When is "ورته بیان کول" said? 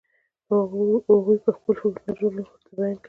2.47-2.99